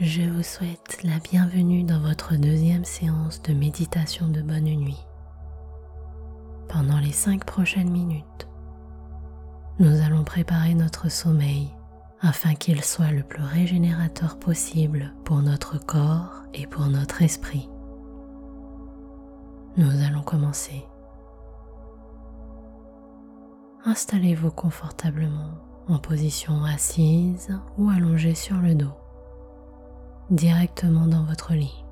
je 0.00 0.22
vous 0.22 0.42
souhaite 0.42 1.02
la 1.04 1.20
bienvenue 1.20 1.84
dans 1.84 2.00
votre 2.00 2.34
deuxième 2.34 2.84
séance 2.84 3.40
de 3.42 3.54
méditation 3.54 4.28
de 4.28 4.42
bonne 4.42 4.64
nuit. 4.64 5.06
Pendant 6.68 6.98
les 6.98 7.12
cinq 7.12 7.44
prochaines 7.44 7.90
minutes, 7.90 8.48
nous 9.78 10.00
allons 10.02 10.24
préparer 10.24 10.74
notre 10.74 11.08
sommeil 11.08 11.70
afin 12.20 12.54
qu'il 12.54 12.82
soit 12.82 13.12
le 13.12 13.22
plus 13.22 13.42
régénérateur 13.42 14.38
possible 14.38 15.14
pour 15.24 15.42
notre 15.42 15.78
corps 15.78 16.42
et 16.54 16.66
pour 16.66 16.86
notre 16.86 17.22
esprit. 17.22 17.68
Nous 19.76 20.02
allons 20.04 20.22
commencer. 20.22 20.84
Installez-vous 23.84 24.50
confortablement 24.50 25.52
en 25.86 25.98
position 25.98 26.64
assise 26.64 27.56
ou 27.76 27.90
allongée 27.90 28.34
sur 28.34 28.56
le 28.56 28.74
dos 28.74 28.94
directement 30.30 31.06
dans 31.06 31.24
votre 31.24 31.54
lit. 31.54 31.84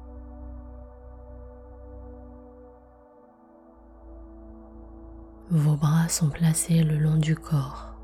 Vos 5.51 5.77
bras 5.77 6.09
sont 6.09 6.31
placés 6.31 6.83
le 6.83 6.97
long 6.97 7.17
du 7.17 7.37
corps. 7.37 7.95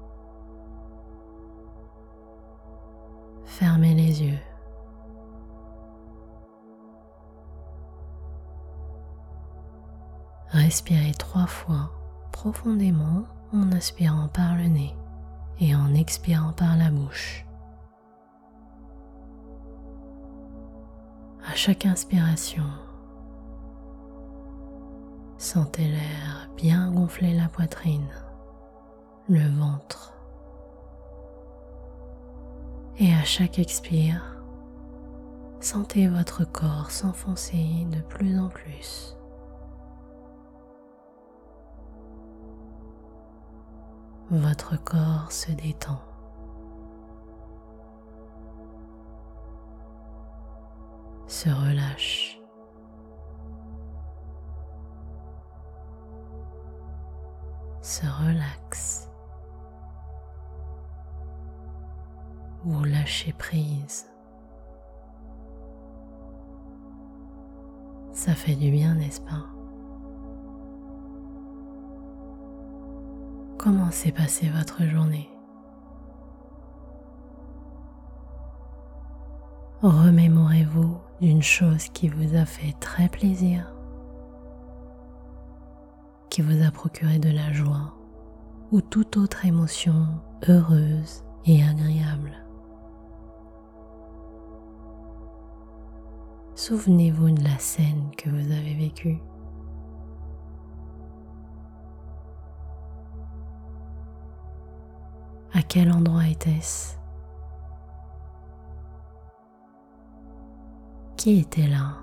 Fermez 3.47 3.95
les 3.95 4.23
yeux. 4.23 4.39
Respirez 10.51 11.13
trois 11.19 11.47
fois 11.47 11.91
profondément 12.33 13.25
en 13.53 13.73
inspirant 13.73 14.29
par 14.29 14.55
le 14.55 14.65
nez 14.65 14.95
et 15.61 15.75
en 15.75 15.95
expirant 15.95 16.53
par 16.53 16.77
la 16.77 16.91
bouche. 16.91 17.48
Chaque 21.59 21.87
inspiration, 21.87 22.63
sentez 25.39 25.89
l'air 25.89 26.49
bien 26.57 26.93
gonfler 26.93 27.35
la 27.35 27.49
poitrine, 27.49 28.07
le 29.29 29.45
ventre. 29.59 30.15
Et 32.99 33.13
à 33.13 33.25
chaque 33.25 33.59
expire, 33.59 34.41
sentez 35.59 36.07
votre 36.07 36.45
corps 36.45 36.93
s'enfoncer 36.93 37.89
de 37.91 38.03
plus 38.03 38.39
en 38.39 38.51
plus. 38.51 39.17
Votre 44.31 44.81
corps 44.85 45.33
se 45.33 45.51
détend. 45.51 46.08
Se 51.39 51.51
relâche. 51.51 52.41
Se 57.81 58.05
relaxe. 58.07 59.09
Vous 62.65 62.83
lâchez 62.83 63.33
prise. 63.35 64.11
Ça 68.13 68.35
fait 68.35 68.57
du 68.57 68.73
bien, 68.73 68.97
n'est-ce 68.97 69.21
pas? 69.21 69.47
Comment 73.59 73.93
s'est 73.93 74.11
passée 74.11 74.49
votre 74.49 74.83
journée? 74.87 75.31
Remémorez-vous 79.83 80.97
d'une 81.21 81.43
chose 81.43 81.89
qui 81.91 82.09
vous 82.09 82.35
a 82.35 82.45
fait 82.45 82.73
très 82.81 83.09
plaisir, 83.09 83.73
qui 86.31 86.43
vous 86.43 86.67
a 86.67 86.73
procuré 86.73 87.21
de 87.21 87.31
la 87.31 87.53
joie 87.53 87.95
ou 88.73 88.81
toute 88.81 89.17
autre 89.17 89.47
émotion 89.47 90.09
heureuse 90.49 91.23
et 91.47 91.63
agréable. 91.63 92.45
Souvenez-vous 96.57 97.31
de 97.31 97.45
la 97.45 97.59
scène 97.61 98.11
que 98.17 98.29
vous 98.31 98.51
avez 98.51 98.75
vécue. 98.75 99.21
À 105.53 105.63
quel 105.63 105.93
endroit 105.93 106.27
était-ce 106.27 106.98
Qui 111.19 111.41
était 111.41 111.67
là? 111.67 111.97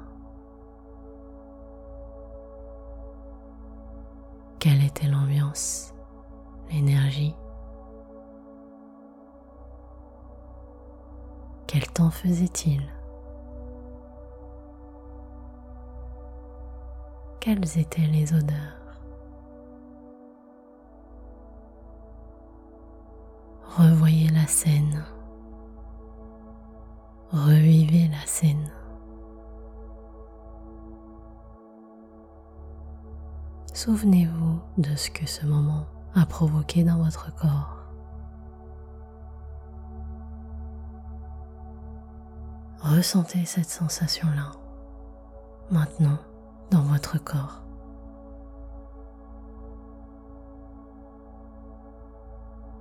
Quelle 4.59 4.83
était 4.83 5.07
l'ambiance, 5.07 5.93
l'énergie? 6.69 7.33
Quel 11.65 11.87
temps 11.93 12.11
faisait-il? 12.11 12.81
Quelles 17.39 17.79
étaient 17.79 18.01
les 18.11 18.33
odeurs? 18.33 18.99
Revoyez 23.77 24.27
la 24.31 24.45
scène. 24.45 25.05
Revivez 27.31 28.09
la 28.09 28.25
scène. 28.25 28.69
Souvenez-vous 33.85 34.59
de 34.79 34.95
ce 34.95 35.11
que 35.11 35.27
ce 35.27 35.45
moment 35.45 35.85
a 36.15 36.25
provoqué 36.25 36.83
dans 36.83 36.97
votre 36.97 37.31
corps. 37.35 37.83
Ressentez 42.79 43.45
cette 43.45 43.69
sensation-là 43.69 44.53
maintenant 45.69 46.17
dans 46.71 46.81
votre 46.81 47.23
corps. 47.23 47.61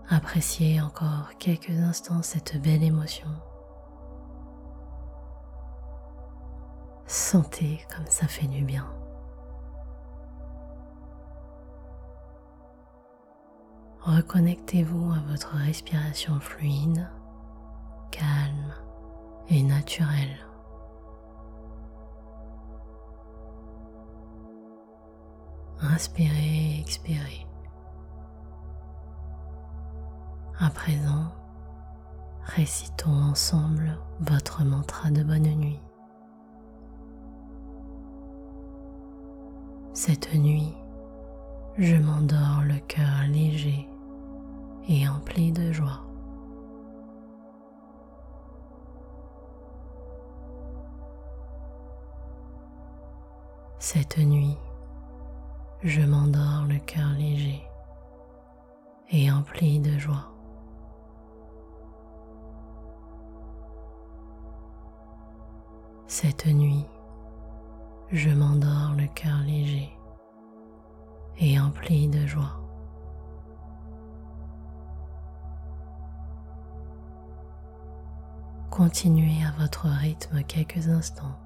Appréciez 0.09 0.81
encore 0.81 1.37
quelques 1.39 1.69
instants 1.69 2.23
cette 2.23 2.59
belle 2.63 2.83
émotion. 2.83 3.29
Sentez 7.07 7.85
comme 7.95 8.07
ça 8.07 8.27
fait 8.27 8.47
du 8.47 8.65
bien. 8.65 8.87
Reconnectez-vous 14.05 15.13
à 15.13 15.31
votre 15.31 15.57
respiration 15.57 16.39
fluide, 16.39 17.09
calme 18.11 18.75
et 19.49 19.63
naturelle. 19.63 20.39
Inspirez 25.81 26.77
et 26.77 26.81
expirez. 26.81 27.47
À 30.59 30.71
présent, 30.71 31.33
récitons 32.45 33.11
ensemble 33.11 33.99
votre 34.21 34.65
mantra 34.65 35.11
de 35.11 35.23
bonne 35.23 35.43
nuit. 35.43 35.81
Cette 39.95 40.35
nuit, 40.35 40.75
je 41.79 41.97
m'endors 41.97 42.63
le 42.65 42.79
cœur 42.87 43.27
léger 43.29 43.89
et 44.89 45.09
empli 45.09 45.53
de 45.53 45.73
joie. 45.73 46.01
Cette 53.79 54.19
nuit, 54.19 54.57
je 55.83 56.01
m'endors 56.01 56.65
le 56.69 56.79
cœur 56.79 57.11
léger 57.19 57.63
et 59.11 59.31
empli 59.31 59.81
de 59.81 59.99
joie. 59.99 60.31
Cette 66.07 66.47
nuit, 66.47 66.87
je 68.11 68.31
m'endors 68.31 68.95
le 68.97 69.07
cœur 69.15 69.39
léger 69.47 69.91
et 71.39 71.59
empli 71.59 72.09
de 72.09 72.27
joie. 72.27 72.64
Continuez 78.77 79.45
à 79.47 79.53
votre 79.63 79.87
rythme 79.87 80.43
quelques 80.43 80.89
instants. 80.89 81.44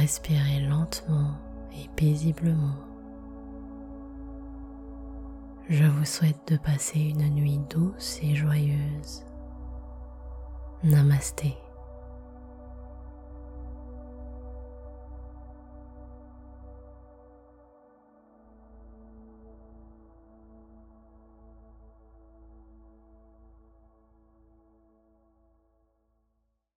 Respirez 0.00 0.60
lentement 0.60 1.34
et 1.74 1.86
paisiblement. 1.94 2.74
Je 5.68 5.84
vous 5.84 6.06
souhaite 6.06 6.40
de 6.46 6.56
passer 6.56 7.00
une 7.00 7.28
nuit 7.28 7.60
douce 7.68 8.18
et 8.22 8.34
joyeuse. 8.34 9.26
Namasté. 10.82 11.54